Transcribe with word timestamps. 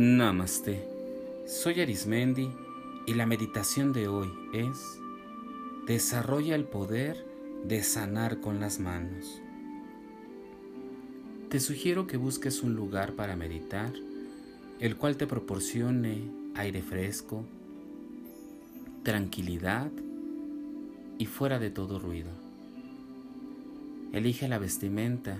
Namaste. 0.00 0.88
Soy 1.44 1.80
Arismendi 1.80 2.48
y 3.04 3.14
la 3.14 3.26
meditación 3.26 3.92
de 3.92 4.06
hoy 4.06 4.30
es 4.52 5.00
Desarrolla 5.88 6.54
el 6.54 6.66
poder 6.66 7.26
de 7.64 7.82
sanar 7.82 8.40
con 8.40 8.60
las 8.60 8.78
manos. 8.78 9.42
Te 11.48 11.58
sugiero 11.58 12.06
que 12.06 12.16
busques 12.16 12.62
un 12.62 12.76
lugar 12.76 13.14
para 13.14 13.34
meditar, 13.34 13.92
el 14.78 14.96
cual 14.96 15.16
te 15.16 15.26
proporcione 15.26 16.30
aire 16.54 16.80
fresco, 16.80 17.42
tranquilidad 19.02 19.90
y 21.18 21.26
fuera 21.26 21.58
de 21.58 21.70
todo 21.70 21.98
ruido. 21.98 22.30
Elige 24.12 24.46
la 24.46 24.58
vestimenta 24.58 25.38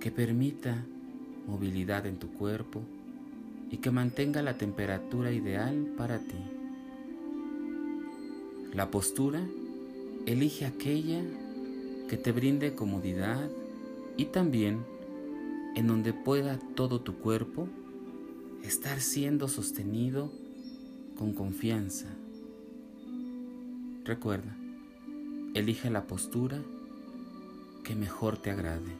que 0.00 0.10
permita 0.10 0.84
movilidad 1.46 2.04
en 2.04 2.18
tu 2.18 2.30
cuerpo 2.34 2.82
y 3.70 3.78
que 3.78 3.90
mantenga 3.90 4.42
la 4.42 4.58
temperatura 4.58 5.30
ideal 5.32 5.94
para 5.96 6.18
ti. 6.18 6.38
La 8.74 8.90
postura, 8.90 9.40
elige 10.26 10.66
aquella 10.66 11.22
que 12.08 12.16
te 12.16 12.32
brinde 12.32 12.74
comodidad 12.74 13.48
y 14.16 14.26
también 14.26 14.84
en 15.76 15.86
donde 15.86 16.12
pueda 16.12 16.58
todo 16.74 17.00
tu 17.00 17.16
cuerpo 17.18 17.68
estar 18.64 19.00
siendo 19.00 19.48
sostenido 19.48 20.30
con 21.16 21.32
confianza. 21.32 22.08
Recuerda, 24.04 24.56
elige 25.54 25.90
la 25.90 26.06
postura 26.06 26.62
que 27.84 27.94
mejor 27.94 28.36
te 28.36 28.50
agrade. 28.50 28.92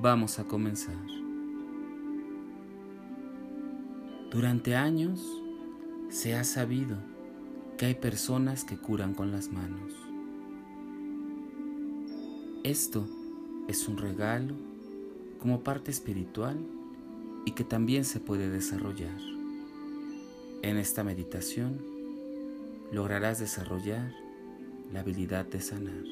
Vamos 0.00 0.38
a 0.38 0.44
comenzar. 0.44 1.31
Durante 4.32 4.76
años 4.76 5.20
se 6.08 6.34
ha 6.34 6.44
sabido 6.44 6.96
que 7.76 7.84
hay 7.84 7.94
personas 7.94 8.64
que 8.64 8.78
curan 8.78 9.12
con 9.12 9.30
las 9.30 9.52
manos. 9.52 9.92
Esto 12.64 13.06
es 13.68 13.86
un 13.88 13.98
regalo 13.98 14.54
como 15.38 15.60
parte 15.62 15.90
espiritual 15.90 16.56
y 17.44 17.50
que 17.50 17.62
también 17.62 18.06
se 18.06 18.20
puede 18.20 18.48
desarrollar. 18.48 19.20
En 20.62 20.78
esta 20.78 21.04
meditación 21.04 21.78
lograrás 22.90 23.38
desarrollar 23.38 24.14
la 24.94 25.00
habilidad 25.00 25.44
de 25.44 25.60
sanar. 25.60 26.04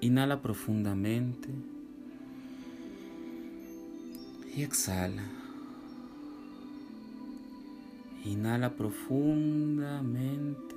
Inhala 0.00 0.40
profundamente 0.40 1.50
y 4.56 4.62
exhala. 4.62 5.43
Inhala 8.24 8.74
profundamente, 8.74 10.74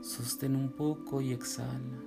sostén 0.00 0.56
un 0.56 0.70
poco 0.70 1.20
y 1.20 1.32
exhala. 1.32 1.98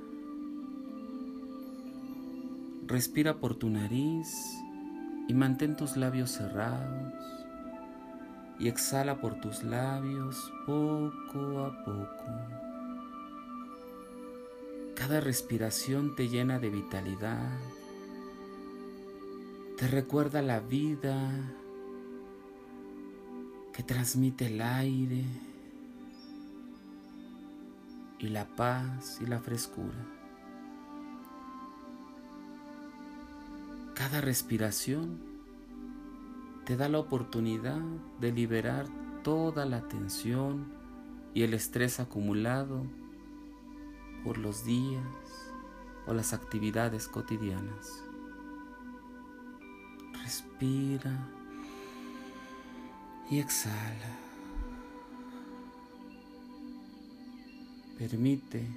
Respira 2.88 3.38
por 3.38 3.56
tu 3.56 3.70
nariz 3.70 4.34
y 5.28 5.34
mantén 5.36 5.76
tus 5.76 5.96
labios 5.96 6.32
cerrados. 6.32 7.14
Y 8.58 8.68
exhala 8.68 9.22
por 9.22 9.40
tus 9.42 9.64
labios 9.64 10.52
poco 10.66 11.66
a 11.66 11.84
poco. 11.84 12.26
Cada 14.96 15.20
respiración 15.20 16.16
te 16.16 16.30
llena 16.30 16.58
de 16.58 16.72
vitalidad. 16.72 17.60
Te 19.78 19.88
recuerda 19.88 20.42
la 20.42 20.62
vida 20.62 21.54
que 23.76 23.84
transmite 23.84 24.46
el 24.48 24.62
aire 24.62 25.26
y 28.20 28.30
la 28.30 28.46
paz 28.46 29.20
y 29.20 29.26
la 29.26 29.42
frescura. 29.42 29.98
Cada 33.94 34.22
respiración 34.22 35.20
te 36.64 36.78
da 36.78 36.88
la 36.88 37.00
oportunidad 37.00 37.82
de 38.22 38.32
liberar 38.32 38.88
toda 39.26 39.66
la 39.66 39.86
tensión 39.90 40.72
y 41.34 41.44
el 41.44 41.54
estrés 41.54 42.00
acumulado 42.00 42.86
por 44.24 44.38
los 44.38 44.64
días 44.64 45.04
o 46.08 46.14
las 46.14 46.32
actividades 46.32 47.10
cotidianas. 47.10 48.06
Respira 50.24 51.35
y 53.30 53.40
exhala. 53.40 54.20
Permite 57.98 58.68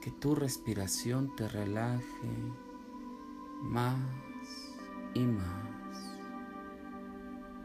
que 0.00 0.10
tu 0.10 0.34
respiración 0.34 1.34
te 1.36 1.46
relaje 1.48 2.02
más 3.62 3.98
y 5.14 5.20
más. 5.20 6.18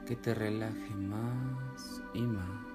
Que 0.06 0.16
te 0.16 0.34
relaje 0.34 0.96
más 0.96 2.02
y 2.14 2.22
más. 2.22 2.68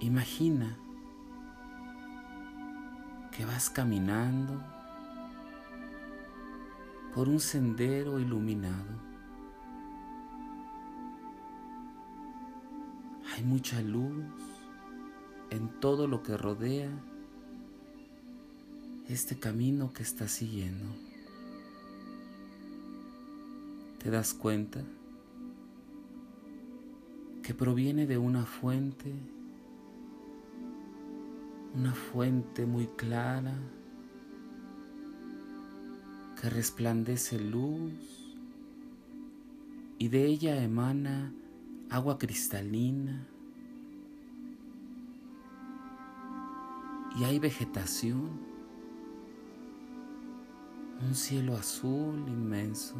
Imagina 0.00 0.76
que 3.30 3.44
vas 3.44 3.70
caminando 3.70 4.79
por 7.14 7.28
un 7.28 7.40
sendero 7.40 8.18
iluminado. 8.20 9.10
Hay 13.34 13.44
mucha 13.44 13.80
luz 13.80 14.24
en 15.50 15.68
todo 15.80 16.06
lo 16.06 16.22
que 16.22 16.36
rodea 16.36 16.90
este 19.08 19.38
camino 19.38 19.92
que 19.92 20.02
estás 20.02 20.30
siguiendo. 20.30 20.86
¿Te 23.98 24.10
das 24.10 24.32
cuenta 24.34 24.82
que 27.42 27.54
proviene 27.54 28.06
de 28.06 28.18
una 28.18 28.46
fuente, 28.46 29.12
una 31.74 31.92
fuente 31.92 32.66
muy 32.66 32.86
clara? 32.86 33.54
Que 36.40 36.48
resplandece 36.48 37.38
luz 37.38 37.92
y 39.98 40.08
de 40.08 40.24
ella 40.24 40.62
emana 40.62 41.34
agua 41.90 42.16
cristalina 42.18 43.26
y 47.18 47.24
hay 47.24 47.38
vegetación, 47.38 48.40
un 51.02 51.14
cielo 51.14 51.56
azul 51.56 52.24
inmenso 52.26 52.96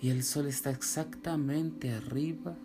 y 0.00 0.08
el 0.08 0.22
sol 0.22 0.46
está 0.46 0.70
exactamente 0.70 1.92
arriba 1.92 2.56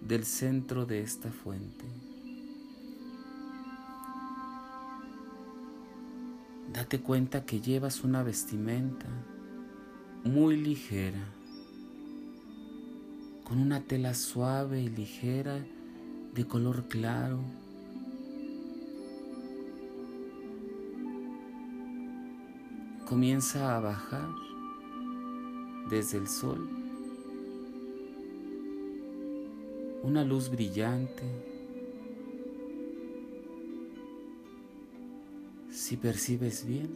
del 0.00 0.24
centro 0.24 0.86
de 0.86 1.02
esta 1.02 1.30
fuente. 1.30 2.07
Date 6.78 7.00
cuenta 7.00 7.44
que 7.44 7.60
llevas 7.60 8.04
una 8.04 8.22
vestimenta 8.22 9.08
muy 10.22 10.56
ligera, 10.56 11.18
con 13.42 13.58
una 13.58 13.80
tela 13.80 14.14
suave 14.14 14.80
y 14.82 14.88
ligera 14.88 15.58
de 16.34 16.46
color 16.46 16.86
claro. 16.86 17.40
Comienza 23.08 23.76
a 23.76 23.80
bajar 23.80 24.28
desde 25.90 26.18
el 26.18 26.28
sol 26.28 26.70
una 30.04 30.22
luz 30.22 30.48
brillante 30.48 31.57
Si 35.78 35.96
percibes 35.96 36.66
bien, 36.66 36.90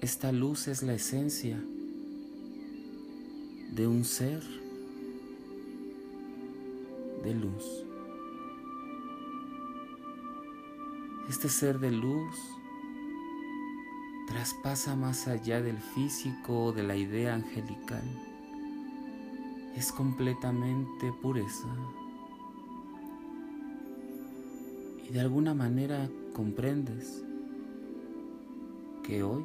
esta 0.00 0.32
luz 0.32 0.66
es 0.66 0.82
la 0.82 0.94
esencia 0.94 1.62
de 3.70 3.86
un 3.86 4.04
ser 4.04 4.42
de 7.22 7.34
luz. 7.34 7.64
Este 11.30 11.48
ser 11.48 11.78
de 11.78 11.92
luz 11.92 12.34
traspasa 14.26 14.96
más 14.96 15.28
allá 15.28 15.62
del 15.62 15.78
físico 15.78 16.64
o 16.64 16.72
de 16.72 16.82
la 16.82 16.96
idea 16.96 17.36
angelical. 17.36 18.04
Es 19.76 19.92
completamente 19.92 21.12
pureza. 21.22 21.68
Y 25.08 25.12
de 25.12 25.20
alguna 25.20 25.54
manera 25.54 26.10
comprendes 26.36 27.24
que 29.02 29.22
hoy 29.22 29.42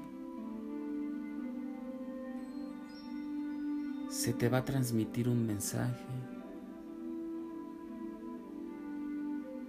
se 4.10 4.34
te 4.34 4.50
va 4.50 4.58
a 4.58 4.66
transmitir 4.66 5.30
un 5.30 5.48
mensaje 5.48 6.04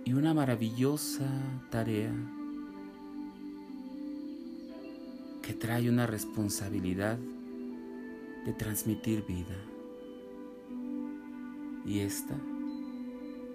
y 0.04 0.14
una 0.14 0.34
maravillosa 0.34 1.30
tarea 1.70 2.12
que 5.42 5.54
trae 5.54 5.88
una 5.88 6.08
responsabilidad 6.08 7.18
de 8.44 8.52
transmitir 8.52 9.24
vida. 9.24 9.58
Y 11.86 12.00
esta 12.00 12.34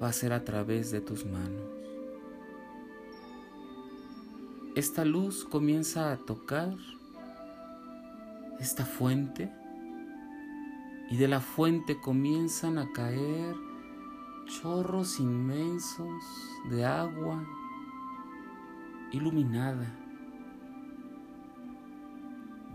va 0.02 0.08
a 0.08 0.14
ser 0.14 0.32
a 0.32 0.46
través 0.46 0.90
de 0.92 1.02
tus 1.02 1.26
manos. 1.26 1.77
Esta 4.78 5.04
luz 5.04 5.44
comienza 5.44 6.12
a 6.12 6.18
tocar 6.18 6.78
esta 8.60 8.86
fuente 8.86 9.52
y 11.10 11.18
de 11.18 11.28
la 11.28 11.40
fuente 11.40 12.00
comienzan 12.00 12.78
a 12.78 12.94
caer 12.94 13.56
chorros 14.46 15.20
inmensos 15.20 16.24
de 16.70 16.86
agua 16.86 17.44
iluminada, 19.12 19.92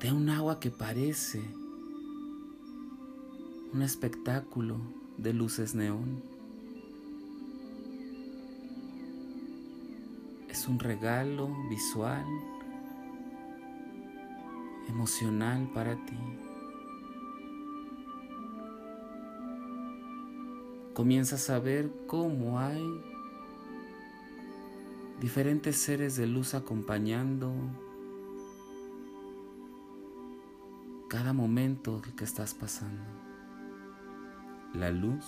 de 0.01 0.11
un 0.11 0.29
agua 0.29 0.59
que 0.59 0.73
parece 0.73 1.41
un 3.73 3.81
espectáculo 3.81 4.77
de 5.19 5.35
luces 5.35 5.77
neón. 5.77 6.32
Es 10.53 10.69
un 10.69 10.79
regalo 10.79 11.49
visual, 11.69 12.25
emocional 14.89 15.69
para 15.75 15.97
ti. 15.97 16.17
comienzas 20.95 21.49
a 21.51 21.59
ver 21.59 21.91
cómo 22.07 22.59
hay 22.61 23.03
diferentes 25.21 25.77
seres 25.77 26.17
de 26.17 26.27
luz 26.27 26.55
acompañando 26.55 27.53
cada 31.09 31.33
momento 31.33 32.03
que 32.17 32.25
estás 32.25 32.55
pasando. 32.55 33.03
La 34.75 34.91
luz, 34.91 35.25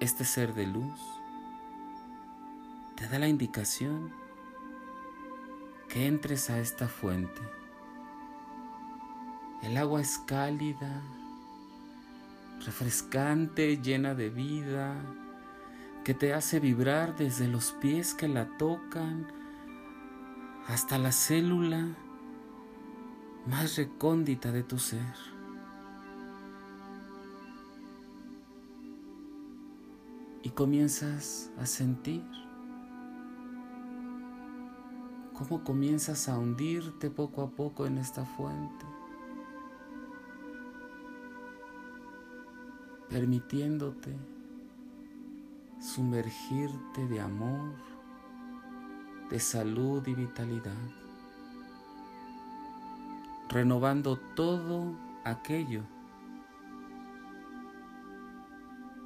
este 0.00 0.24
ser 0.24 0.54
de 0.54 0.66
luz, 0.66 1.00
te 3.02 3.08
da 3.08 3.18
la 3.18 3.26
indicación 3.26 4.12
que 5.88 6.06
entres 6.06 6.50
a 6.50 6.60
esta 6.60 6.86
fuente. 6.86 7.40
El 9.60 9.76
agua 9.76 10.00
es 10.00 10.18
cálida, 10.18 11.02
refrescante, 12.64 13.78
llena 13.78 14.14
de 14.14 14.30
vida, 14.30 14.94
que 16.04 16.14
te 16.14 16.32
hace 16.32 16.60
vibrar 16.60 17.16
desde 17.16 17.48
los 17.48 17.72
pies 17.72 18.14
que 18.14 18.28
la 18.28 18.56
tocan 18.56 19.26
hasta 20.68 20.96
la 20.96 21.10
célula 21.10 21.88
más 23.48 23.76
recóndita 23.78 24.52
de 24.52 24.62
tu 24.62 24.78
ser. 24.78 25.16
Y 30.44 30.50
comienzas 30.50 31.50
a 31.58 31.66
sentir 31.66 32.22
cómo 35.42 35.64
comienzas 35.64 36.28
a 36.28 36.38
hundirte 36.38 37.10
poco 37.10 37.42
a 37.42 37.50
poco 37.50 37.86
en 37.86 37.98
esta 37.98 38.24
fuente. 38.24 38.86
permitiéndote 43.08 44.16
sumergirte 45.78 47.06
de 47.08 47.20
amor, 47.20 47.74
de 49.28 49.38
salud 49.38 50.06
y 50.06 50.14
vitalidad, 50.14 50.72
renovando 53.50 54.18
todo 54.34 54.96
aquello 55.24 55.82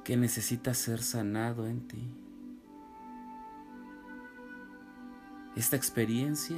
que 0.05 0.15
necesita 0.15 0.73
ser 0.73 1.03
sanado 1.03 1.67
en 1.67 1.85
ti. 1.85 2.26
Esta 5.57 5.75
experiencia 5.75 6.55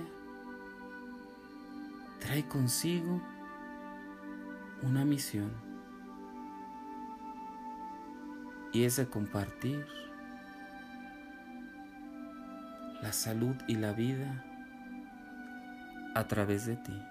trae 2.20 2.46
consigo 2.50 3.22
una 4.82 5.06
misión 5.06 5.54
y 8.74 8.84
es 8.84 8.98
de 8.98 9.08
compartir 9.08 9.86
la 13.02 13.14
salud 13.14 13.56
y 13.70 13.76
la 13.76 13.94
vida 13.94 14.44
a 16.14 16.28
través 16.28 16.66
de 16.66 16.76
ti. 16.76 17.02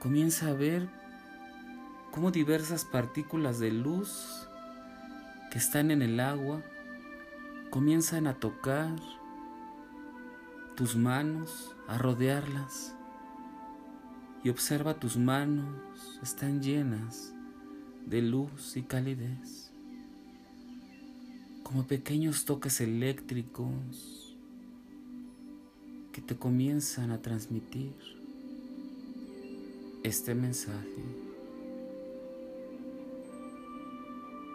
Comienza 0.00 0.48
a 0.48 0.54
ver 0.54 0.88
cómo 2.10 2.32
diversas 2.32 2.84
partículas 2.84 3.60
de 3.60 3.70
luz 3.70 4.48
que 5.52 5.58
están 5.58 5.92
en 5.92 6.02
el 6.02 6.18
agua 6.18 6.64
comienzan 7.76 8.26
a 8.26 8.32
tocar 8.32 8.96
tus 10.76 10.96
manos, 10.96 11.76
a 11.86 11.98
rodearlas. 11.98 12.94
Y 14.42 14.48
observa 14.48 14.98
tus 14.98 15.18
manos, 15.18 15.76
están 16.22 16.62
llenas 16.62 17.34
de 18.06 18.22
luz 18.22 18.78
y 18.78 18.82
calidez, 18.82 19.72
como 21.64 21.86
pequeños 21.86 22.46
toques 22.46 22.80
eléctricos 22.80 24.34
que 26.12 26.22
te 26.22 26.34
comienzan 26.34 27.10
a 27.10 27.20
transmitir 27.20 27.92
este 30.02 30.34
mensaje. 30.34 31.04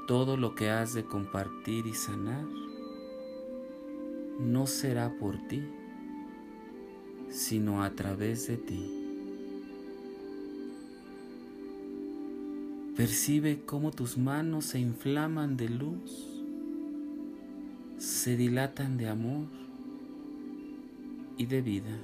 Todo 0.08 0.38
lo 0.38 0.56
que 0.56 0.72
has 0.72 0.96
de 0.96 1.04
compartir 1.04 1.86
y 1.86 1.94
sanar 1.94 2.71
no 4.42 4.68
será 4.68 5.10
por 5.18 5.38
ti, 5.48 5.64
sino 7.30 7.84
a 7.84 7.92
través 7.92 8.48
de 8.48 8.58
ti. 8.58 8.98
Percibe 12.96 13.62
cómo 13.66 13.92
tus 13.92 14.18
manos 14.18 14.66
se 14.66 14.80
inflaman 14.80 15.58
de 15.58 15.70
luz, 15.70 16.28
se 17.98 18.36
dilatan 18.36 18.98
de 18.98 19.08
amor 19.08 19.48
y 21.38 21.46
de 21.46 21.62
vida. 21.62 21.98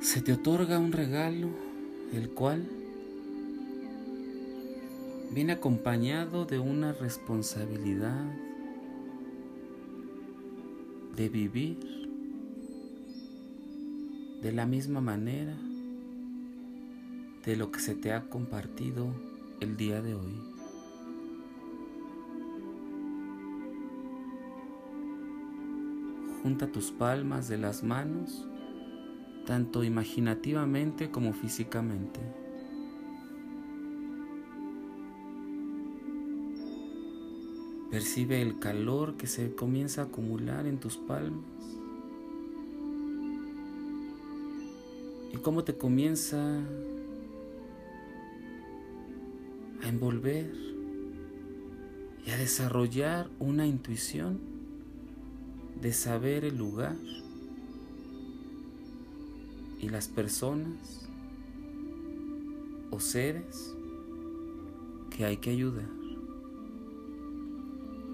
Se 0.00 0.22
te 0.22 0.32
otorga 0.32 0.78
un 0.78 0.92
regalo, 0.92 1.50
el 2.12 2.30
cual 2.30 2.79
viene 5.32 5.52
acompañado 5.52 6.44
de 6.44 6.58
una 6.58 6.92
responsabilidad 6.92 8.24
de 11.14 11.28
vivir 11.28 11.78
de 14.42 14.52
la 14.52 14.66
misma 14.66 15.00
manera 15.00 15.56
de 17.44 17.56
lo 17.56 17.70
que 17.70 17.78
se 17.78 17.94
te 17.94 18.12
ha 18.12 18.28
compartido 18.28 19.06
el 19.60 19.76
día 19.76 20.02
de 20.02 20.14
hoy. 20.14 20.40
Junta 26.42 26.72
tus 26.72 26.90
palmas 26.90 27.48
de 27.48 27.58
las 27.58 27.84
manos, 27.84 28.48
tanto 29.46 29.84
imaginativamente 29.84 31.10
como 31.10 31.32
físicamente. 31.34 32.39
Percibe 37.90 38.40
el 38.40 38.58
calor 38.58 39.16
que 39.16 39.26
se 39.26 39.54
comienza 39.54 40.02
a 40.02 40.04
acumular 40.04 40.66
en 40.66 40.78
tus 40.78 40.96
palmas. 40.96 41.44
y 45.32 45.36
cómo 45.36 45.64
te 45.64 45.76
comienza 45.76 46.60
a 49.82 49.88
envolver 49.88 50.52
y 52.26 52.30
a 52.30 52.36
desarrollar 52.36 53.30
una 53.38 53.66
intuición 53.66 54.38
de 55.80 55.92
saber 55.92 56.44
el 56.44 56.58
lugar 56.58 56.96
y 59.80 59.88
las 59.88 60.08
personas 60.08 61.08
o 62.90 63.00
seres 63.00 63.74
que 65.10 65.24
hay 65.24 65.38
que 65.38 65.50
ayudar. 65.50 65.99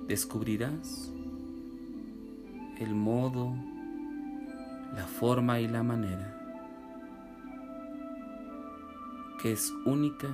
Descubrirás 0.07 1.13
el 2.79 2.95
modo, 2.95 3.55
la 4.95 5.07
forma 5.07 5.61
y 5.61 5.69
la 5.69 5.83
manera 5.83 6.37
que 9.41 9.53
es 9.53 9.73
única 9.85 10.29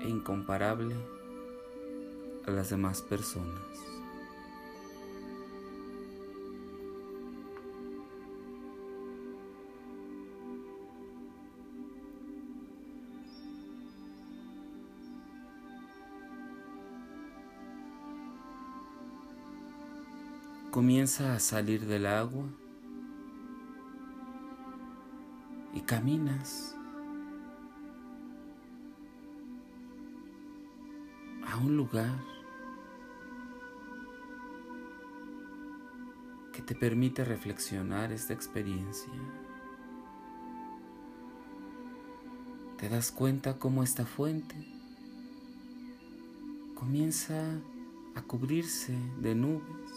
e 0.00 0.08
incomparable 0.08 0.94
a 2.46 2.50
las 2.50 2.70
demás 2.70 3.02
personas. 3.02 3.97
Comienza 20.78 21.34
a 21.34 21.40
salir 21.40 21.86
del 21.86 22.06
agua 22.06 22.44
y 25.74 25.80
caminas 25.80 26.76
a 31.50 31.56
un 31.56 31.76
lugar 31.76 32.16
que 36.52 36.62
te 36.62 36.76
permite 36.76 37.24
reflexionar 37.24 38.12
esta 38.12 38.32
experiencia. 38.32 39.12
Te 42.76 42.88
das 42.88 43.10
cuenta 43.10 43.58
cómo 43.58 43.82
esta 43.82 44.06
fuente 44.06 44.54
comienza 46.76 47.60
a 48.14 48.22
cubrirse 48.22 48.96
de 49.20 49.34
nubes 49.34 49.87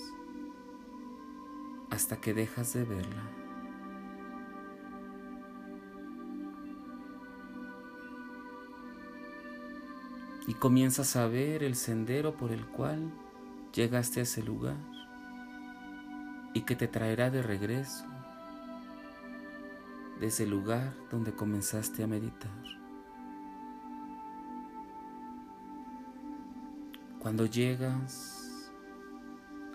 hasta 1.91 2.19
que 2.19 2.33
dejas 2.33 2.73
de 2.73 2.83
verla. 2.83 3.23
Y 10.47 10.55
comienzas 10.55 11.15
a 11.15 11.27
ver 11.27 11.63
el 11.63 11.75
sendero 11.75 12.35
por 12.35 12.51
el 12.51 12.65
cual 12.65 13.11
llegaste 13.73 14.21
a 14.21 14.23
ese 14.23 14.41
lugar 14.41 14.77
y 16.53 16.61
que 16.61 16.75
te 16.75 16.87
traerá 16.87 17.29
de 17.29 17.41
regreso 17.41 18.05
de 20.19 20.27
ese 20.27 20.45
lugar 20.45 20.93
donde 21.09 21.33
comenzaste 21.33 22.03
a 22.03 22.07
meditar. 22.07 22.51
Cuando 27.19 27.45
llegas 27.45 28.71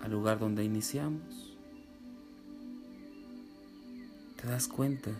al 0.01 0.11
lugar 0.11 0.39
donde 0.39 0.63
iniciamos, 0.63 1.46
te 4.47 4.53
das 4.53 4.69
cuenta 4.69 5.11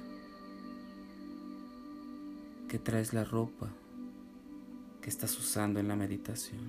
que 2.69 2.79
traes 2.79 3.11
la 3.11 3.25
ropa 3.25 3.67
que 5.01 5.09
estás 5.09 5.37
usando 5.37 5.81
en 5.81 5.89
la 5.89 5.97
meditación. 5.97 6.61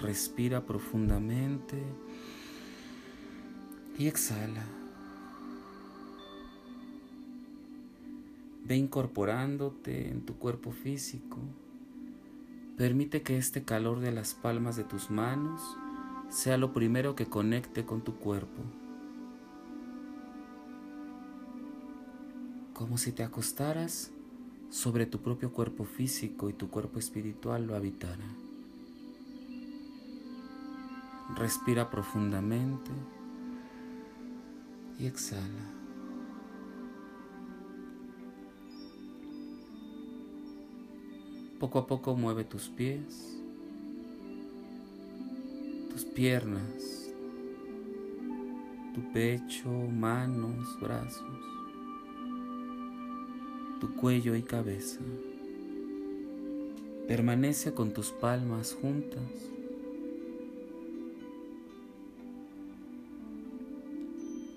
Respira 0.00 0.66
profundamente 0.66 1.80
y 3.96 4.08
exhala. 4.08 4.64
Ve 8.64 8.74
incorporándote 8.74 10.10
en 10.10 10.26
tu 10.26 10.38
cuerpo 10.38 10.72
físico. 10.72 11.38
Permite 12.76 13.22
que 13.22 13.38
este 13.38 13.62
calor 13.62 14.00
de 14.00 14.10
las 14.10 14.34
palmas 14.34 14.74
de 14.74 14.82
tus 14.82 15.08
manos 15.08 15.62
sea 16.30 16.56
lo 16.56 16.72
primero 16.72 17.14
que 17.14 17.26
conecte 17.26 17.86
con 17.86 18.02
tu 18.02 18.16
cuerpo. 18.16 18.81
Como 22.82 22.98
si 22.98 23.12
te 23.12 23.22
acostaras 23.22 24.10
sobre 24.68 25.06
tu 25.06 25.20
propio 25.20 25.52
cuerpo 25.52 25.84
físico 25.84 26.50
y 26.50 26.52
tu 26.52 26.68
cuerpo 26.68 26.98
espiritual 26.98 27.64
lo 27.64 27.76
habitara. 27.76 28.24
Respira 31.36 31.88
profundamente 31.90 32.90
y 34.98 35.06
exhala. 35.06 35.70
Poco 41.60 41.78
a 41.78 41.86
poco 41.86 42.16
mueve 42.16 42.42
tus 42.42 42.68
pies, 42.68 43.38
tus 45.88 46.04
piernas, 46.04 47.12
tu 48.92 49.12
pecho, 49.12 49.70
manos, 49.70 50.80
brazos 50.80 51.51
tu 53.82 53.96
cuello 53.96 54.36
y 54.36 54.42
cabeza. 54.42 55.00
Permanece 57.08 57.74
con 57.74 57.92
tus 57.92 58.12
palmas 58.12 58.78
juntas. 58.80 59.20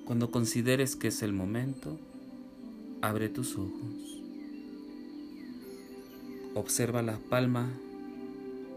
Cuando 0.05 0.29
consideres 0.29 0.95
que 0.95 1.07
es 1.07 1.23
el 1.23 1.33
momento, 1.33 1.97
abre 3.01 3.29
tus 3.29 3.55
ojos. 3.55 4.21
Observa 6.53 7.01
la 7.01 7.17
palma 7.17 7.67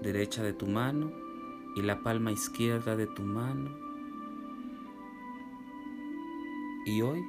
derecha 0.01 0.43
de 0.43 0.55
tu 0.55 0.67
mano 0.67 1.13
y 1.77 1.83
la 1.83 2.03
palma 2.03 2.33
izquierda 2.33 2.97
de 2.97 3.07
tu 3.07 3.21
mano. 3.21 3.69
Y 6.87 7.03
hoy 7.03 7.23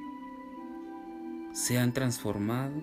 se 1.51 1.77
han 1.79 1.91
transformado 1.91 2.81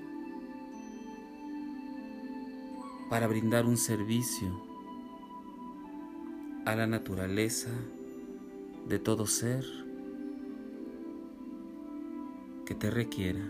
para 3.09 3.27
brindar 3.27 3.67
un 3.67 3.77
servicio 3.77 4.49
a 6.65 6.75
la 6.75 6.87
naturaleza 6.87 7.71
de 8.89 8.99
todo 8.99 9.27
ser 9.27 9.65
que 12.65 12.75
te 12.75 12.91
requiera. 12.91 13.41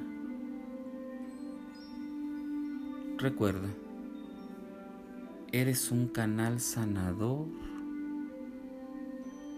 Recuerda, 3.17 3.69
eres 5.53 5.91
un 5.91 6.09
canal 6.09 6.61
sanador, 6.61 7.47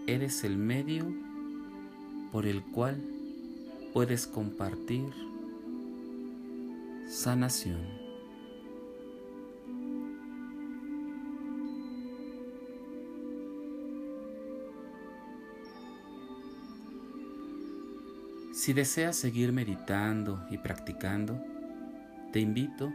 eres 0.07 0.45
el 0.45 0.57
medio 0.57 1.05
por 2.31 2.45
el 2.45 2.63
cual 2.63 3.03
puedes 3.93 4.27
compartir 4.27 5.09
sanación. 7.09 8.08
Si 18.59 18.73
deseas 18.73 19.15
seguir 19.15 19.53
meditando 19.53 20.45
y 20.51 20.57
practicando, 20.57 21.41
te 22.33 22.41
invito 22.41 22.91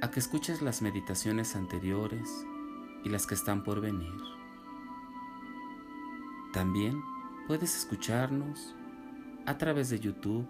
a 0.00 0.10
que 0.10 0.18
escuches 0.18 0.62
las 0.62 0.80
meditaciones 0.80 1.54
anteriores 1.54 2.30
y 3.04 3.10
las 3.10 3.26
que 3.26 3.34
están 3.34 3.62
por 3.62 3.82
venir. 3.82 4.16
También 6.54 6.98
puedes 7.46 7.76
escucharnos 7.76 8.74
a 9.44 9.58
través 9.58 9.90
de 9.90 10.00
YouTube, 10.00 10.46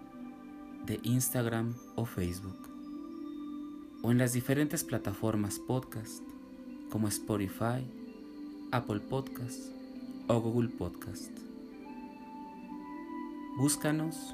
de 0.85 0.97
Instagram 1.03 1.75
o 1.97 2.05
Facebook, 2.05 2.69
o 4.01 4.11
en 4.11 4.17
las 4.17 4.31
diferentes 4.31 4.85
plataformas 4.85 5.59
podcast 5.59 6.23
como 6.89 7.09
Spotify, 7.09 7.85
Apple 8.71 9.01
Podcast 9.01 9.59
o 10.29 10.39
Google 10.39 10.69
Podcast. 10.69 11.37
Búscanos 13.57 14.33